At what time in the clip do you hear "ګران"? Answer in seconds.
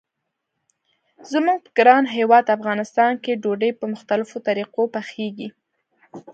1.77-2.03